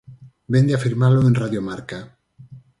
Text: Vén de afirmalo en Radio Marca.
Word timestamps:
Vén 0.51 0.65
de 0.67 0.73
afirmalo 0.75 1.19
en 1.29 1.35
Radio 1.41 1.61
Marca. 1.69 1.99